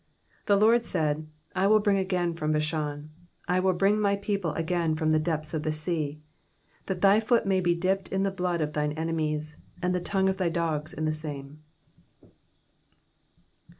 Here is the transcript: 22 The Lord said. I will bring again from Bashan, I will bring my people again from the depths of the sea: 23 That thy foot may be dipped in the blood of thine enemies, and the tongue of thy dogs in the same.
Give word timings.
22 0.47 0.47
The 0.59 0.65
Lord 0.65 0.85
said. 0.87 1.27
I 1.53 1.67
will 1.67 1.79
bring 1.79 1.97
again 1.99 2.33
from 2.33 2.53
Bashan, 2.53 3.11
I 3.47 3.59
will 3.59 3.73
bring 3.73 3.99
my 3.99 4.15
people 4.15 4.51
again 4.53 4.95
from 4.95 5.11
the 5.11 5.19
depths 5.19 5.53
of 5.53 5.61
the 5.61 5.71
sea: 5.71 6.19
23 6.87 6.87
That 6.87 7.01
thy 7.01 7.19
foot 7.19 7.45
may 7.45 7.61
be 7.61 7.75
dipped 7.75 8.07
in 8.07 8.23
the 8.23 8.31
blood 8.31 8.61
of 8.61 8.73
thine 8.73 8.93
enemies, 8.93 9.57
and 9.79 9.93
the 9.93 10.01
tongue 10.01 10.27
of 10.27 10.37
thy 10.37 10.49
dogs 10.49 10.91
in 10.91 11.05
the 11.05 11.13
same. 11.13 11.59